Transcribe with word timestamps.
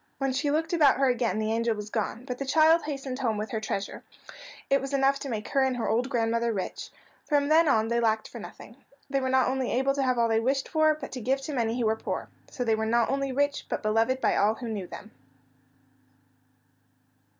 When 0.17 0.33
she 0.33 0.49
looked 0.49 0.73
about 0.73 0.97
her 0.97 1.07
again 1.09 1.37
the 1.37 1.51
angel 1.51 1.75
was 1.75 1.91
gone, 1.91 2.25
but 2.25 2.39
the 2.39 2.43
child 2.47 2.85
hastened 2.85 3.19
home 3.19 3.37
with 3.37 3.51
her 3.51 3.59
treasure. 3.61 4.03
It 4.67 4.81
was 4.81 4.95
enough 4.95 5.19
to 5.19 5.29
make 5.29 5.49
her 5.49 5.61
and 5.61 5.77
her 5.77 5.87
old 5.87 6.09
grandmother 6.09 6.51
rich. 6.51 6.89
From 7.23 7.49
then 7.49 7.67
on 7.67 7.87
they 7.87 7.99
lacked 7.99 8.27
for 8.27 8.39
nothing. 8.39 8.77
They 9.11 9.19
were 9.21 9.29
not 9.29 9.47
only 9.47 9.71
able 9.71 9.93
to 9.93 10.01
have 10.01 10.17
all 10.17 10.27
they 10.27 10.39
wished 10.39 10.67
for, 10.67 10.95
but 10.95 11.11
to 11.11 11.21
give 11.21 11.41
to 11.41 11.53
many 11.53 11.79
who 11.79 11.85
were 11.85 11.95
poor. 11.95 12.29
So 12.49 12.63
they 12.63 12.73
were 12.73 12.87
not 12.87 13.11
only 13.11 13.31
rich, 13.31 13.67
but 13.69 13.83
beloved 13.83 14.19
by 14.21 14.35
all 14.35 14.55
who 14.55 14.67
knew 14.69 14.87
them. 14.87 15.11